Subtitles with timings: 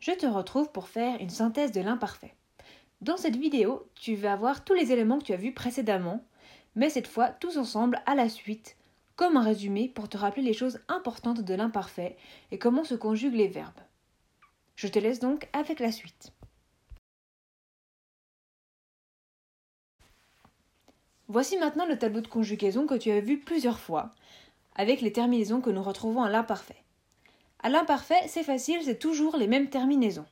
[0.00, 2.34] Je te retrouve pour faire une synthèse de l'imparfait.
[3.02, 6.24] Dans cette vidéo, tu vas voir tous les éléments que tu as vus précédemment,
[6.74, 8.76] mais cette fois tous ensemble à la suite,
[9.16, 12.16] comme un résumé pour te rappeler les choses importantes de l'imparfait
[12.50, 13.80] et comment se conjuguent les verbes.
[14.74, 16.32] Je te laisse donc avec la suite.
[21.28, 24.10] Voici maintenant le tableau de conjugaison que tu as vu plusieurs fois,
[24.74, 26.82] avec les terminaisons que nous retrouvons à l'imparfait.
[27.62, 30.26] À l'imparfait, c'est facile, c'est toujours les mêmes terminaisons.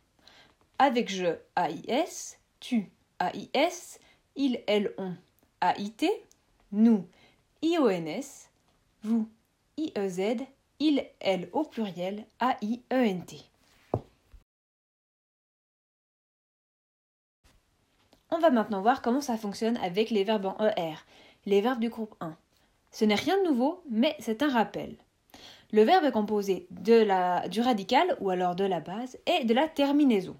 [0.79, 2.91] Avec je, AIS, tu,
[3.21, 3.98] AIS,
[4.37, 5.15] il, elle, on,
[5.61, 6.09] AIT,
[6.73, 7.07] nous,
[7.62, 8.49] IONS,
[9.02, 9.29] vous,
[9.77, 10.37] IEZ,
[10.79, 13.27] il, elle au pluriel, AIENT.
[18.30, 20.95] On va maintenant voir comment ça fonctionne avec les verbes en ER,
[21.47, 22.37] les verbes du groupe 1.
[22.91, 24.97] Ce n'est rien de nouveau, mais c'est un rappel.
[25.71, 29.53] Le verbe est composé de la, du radical ou alors de la base et de
[29.53, 30.37] la terminaison.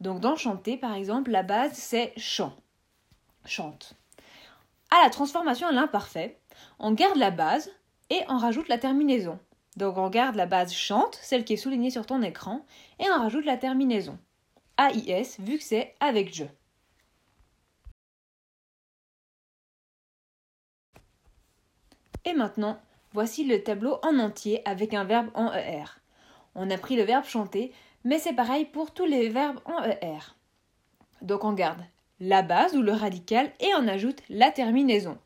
[0.00, 2.54] Donc dans chanter, par exemple, la base c'est chant.
[3.44, 3.94] Chante.
[4.90, 6.38] À la transformation à l'imparfait,
[6.78, 7.70] on garde la base
[8.10, 9.38] et on rajoute la terminaison.
[9.76, 12.64] Donc on garde la base chante, celle qui est soulignée sur ton écran,
[12.98, 14.18] et on rajoute la terminaison.
[14.76, 16.44] AIS vu que c'est avec je.
[22.24, 22.80] Et maintenant,
[23.12, 25.84] voici le tableau en entier avec un verbe en ER.
[26.54, 27.72] On a pris le verbe chanter,
[28.04, 30.34] mais c'est pareil pour tous les verbes en ER.
[31.22, 31.80] Donc on garde
[32.20, 35.18] la base ou le radical et on ajoute la terminaison.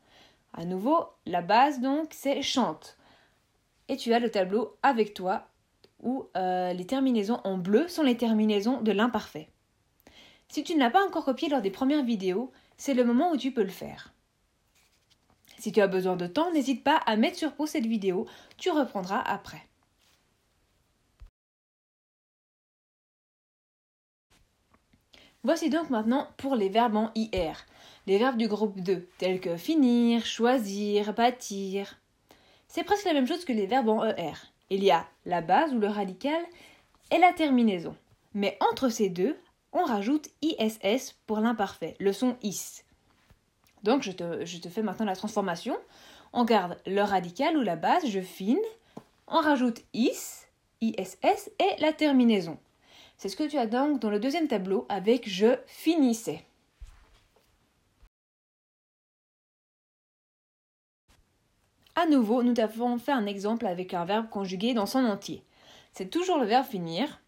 [0.53, 2.97] À nouveau, la base donc c'est chante.
[3.89, 5.47] Et tu as le tableau avec toi
[6.01, 9.49] où euh, les terminaisons en bleu sont les terminaisons de l'imparfait.
[10.49, 13.37] Si tu ne l'as pas encore copié lors des premières vidéos, c'est le moment où
[13.37, 14.13] tu peux le faire.
[15.63, 18.69] Si tu as besoin de temps, n'hésite pas à mettre sur pause cette vidéo, tu
[18.69, 19.65] reprendras après.
[25.41, 27.65] Voici donc maintenant pour les verbes en IR,
[28.07, 31.97] les verbes du groupe 2, tels que finir, choisir, bâtir.
[32.67, 34.33] C'est presque la même chose que les verbes en ER.
[34.69, 36.43] Il y a la base ou le radical
[37.09, 37.95] et la terminaison.
[38.33, 39.39] Mais entre ces deux,
[39.71, 42.83] on rajoute ISS pour l'imparfait, le son IS.
[43.83, 45.77] Donc je te, fais maintenant la transformation.
[46.31, 48.57] On garde le radical ou la base, je fine.
[49.27, 50.45] On rajoute is,
[50.81, 51.17] iss
[51.59, 52.57] et la terminaison.
[53.17, 56.43] C'est ce que tu as donc dans le deuxième tableau avec je finissais.
[61.95, 65.43] À nouveau, nous avons fait un exemple avec un verbe conjugué dans son entier.
[65.91, 67.21] C'est toujours le verbe finir.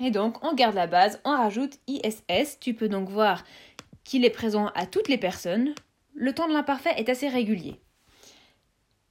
[0.00, 2.58] Et donc, on garde la base, on rajoute ISS.
[2.58, 3.44] Tu peux donc voir
[4.04, 5.74] qu'il est présent à toutes les personnes,
[6.14, 7.80] le temps de l'imparfait est assez régulier.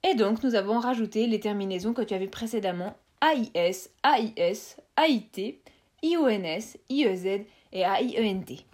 [0.10, 5.62] Et donc, nous avons rajouté les terminaisons que tu avais précédemment AIS, AIS, AIT,
[6.04, 7.26] IONS, IEZ
[7.72, 8.66] et AIENT.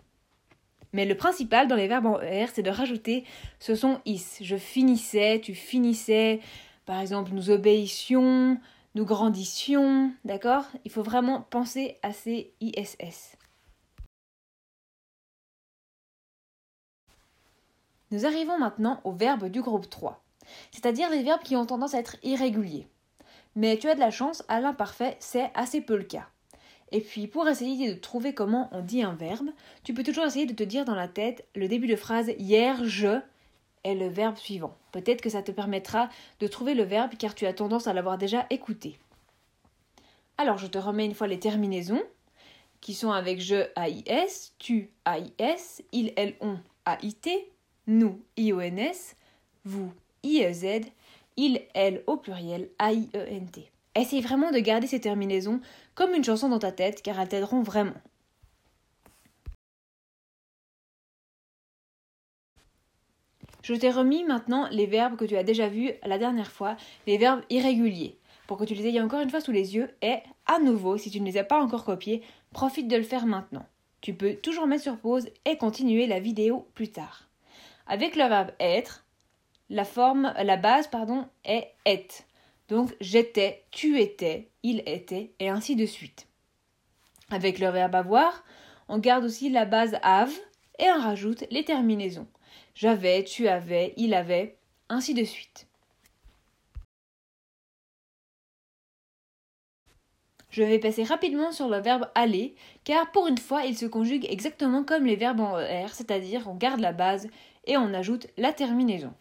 [0.94, 3.26] Mais le principal dans les verbes en ER, c'est de rajouter
[3.60, 4.38] ce son is.
[4.42, 6.40] Je finissais, tu finissais,
[6.86, 8.58] par exemple, nous obéissions,
[8.96, 10.64] nous grandissions, d'accord?
[10.86, 13.38] Il faut vraiment penser à ces ISS.
[18.12, 20.24] Nous arrivons maintenant aux verbes du groupe 3,
[20.72, 22.88] c'est-à-dire les verbes qui ont tendance à être irréguliers.
[23.56, 26.28] Mais tu as de la chance, à l'imparfait, c'est assez peu le cas.
[26.92, 29.50] Et puis, pour essayer de trouver comment on dit un verbe,
[29.84, 32.86] tu peux toujours essayer de te dire dans la tête le début de phrase hier
[32.86, 33.20] je
[33.84, 34.78] est le verbe suivant.
[34.92, 38.18] Peut-être que ça te permettra de trouver le verbe car tu as tendance à l'avoir
[38.18, 39.00] déjà écouté.
[40.38, 42.04] Alors, je te remets une fois les terminaisons
[42.80, 47.50] qui sont avec je AIS, tu AIS, il, elle, on AIT,
[47.88, 49.16] nous, IONS,
[49.64, 49.92] vous,
[50.24, 50.82] IEZ,
[51.38, 53.72] il, elle au pluriel, A-I-E-N-T.
[53.96, 55.62] Essaye vraiment de garder ces terminaisons
[55.96, 57.96] comme une chanson dans ta tête car elles t'aideront vraiment.
[63.64, 67.18] Je t'ai remis maintenant les verbes que tu as déjà vus la dernière fois, les
[67.18, 70.60] verbes irréguliers, pour que tu les aies encore une fois sous les yeux et, à
[70.60, 72.22] nouveau, si tu ne les as pas encore copiés,
[72.52, 73.66] profite de le faire maintenant.
[74.00, 77.27] Tu peux toujours mettre sur pause et continuer la vidéo plus tard.
[77.88, 79.06] Avec le verbe être,
[79.70, 82.26] la forme, la base, pardon, est est.
[82.68, 86.28] Donc j'étais, tu étais, il était, et ainsi de suite.
[87.30, 88.44] Avec le verbe avoir,
[88.90, 90.34] on garde aussi la base have
[90.80, 92.28] et on rajoute les terminaisons.
[92.76, 94.58] J'avais, tu avais, il avait,
[94.90, 95.68] ainsi de suite.
[100.50, 104.26] Je vais passer rapidement sur le verbe aller, car pour une fois, il se conjugue
[104.30, 107.30] exactement comme les verbes en ER, c'est-à-dire on garde la base
[107.68, 109.14] et on ajoute la terminaison.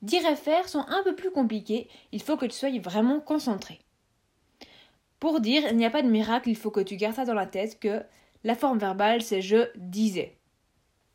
[0.00, 3.78] Dire et faire sont un peu plus compliqués, il faut que tu sois vraiment concentré.
[5.20, 7.34] Pour dire, il n'y a pas de miracle, il faut que tu gardes ça dans
[7.34, 8.02] la tête que
[8.42, 10.36] la forme verbale c'est je disais.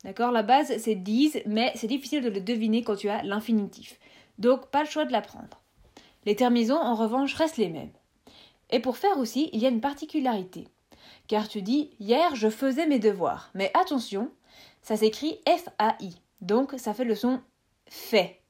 [0.04, 0.30] D'accord?
[0.30, 3.98] La base c'est dise, mais c'est difficile de le deviner quand tu as l'infinitif.
[4.38, 5.60] Donc pas le choix de l'apprendre.
[6.24, 7.92] Les terminaisons en revanche restent les mêmes.
[8.70, 10.68] Et pour faire aussi, il y a une particularité.
[11.26, 13.50] Car tu dis hier je faisais mes devoirs.
[13.54, 14.30] Mais attention,
[14.82, 16.20] ça s'écrit F-A-I.
[16.40, 17.40] Donc ça fait le son
[17.86, 18.40] fait.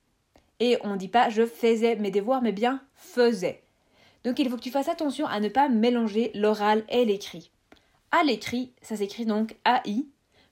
[0.60, 3.62] Et on ne dit pas je faisais mes devoirs, mais bien faisais.
[4.24, 7.50] Donc il faut que tu fasses attention à ne pas mélanger l'oral et l'écrit.
[8.10, 10.06] À l'écrit, ça s'écrit donc AI,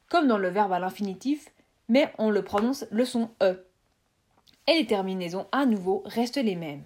[0.09, 1.49] comme dans le verbe à l'infinitif,
[1.89, 3.65] mais on le prononce le son E.
[4.69, 6.85] Et les terminaisons à nouveau restent les mêmes.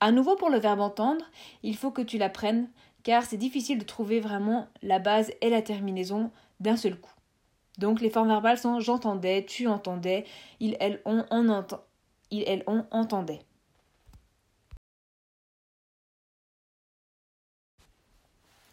[0.00, 1.24] À nouveau pour le verbe entendre,
[1.62, 2.70] il faut que tu l'apprennes
[3.02, 7.12] car c'est difficile de trouver vraiment la base et la terminaison d'un seul coup.
[7.78, 10.24] Donc les formes verbales sont j'entendais, tu entendais,
[10.58, 11.24] il, elles, on
[12.90, 13.40] entendait.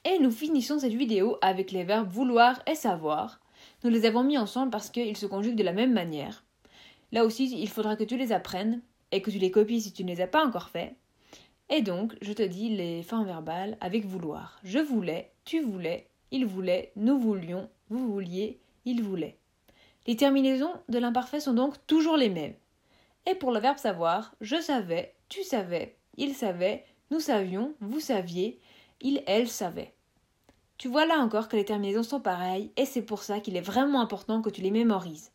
[0.05, 3.41] Et nous finissons cette vidéo avec les verbes vouloir et savoir.
[3.83, 6.45] Nous les avons mis ensemble parce qu'ils se conjuguent de la même manière.
[7.11, 8.81] Là aussi, il faudra que tu les apprennes
[9.11, 10.95] et que tu les copies si tu ne les as pas encore fait.
[11.69, 14.59] Et donc, je te dis les formes verbales avec vouloir.
[14.63, 19.37] Je voulais, tu voulais, il voulait, nous voulions, vous vouliez, il voulait.
[20.05, 22.55] Les terminaisons de l'imparfait sont donc toujours les mêmes.
[23.25, 28.59] Et pour le verbe savoir, je savais, tu savais, il savait, nous savions, vous saviez,
[29.01, 29.93] il, elle savait.
[30.77, 33.61] Tu vois là encore que les terminaisons sont pareilles et c'est pour ça qu'il est
[33.61, 35.31] vraiment important que tu les mémorises.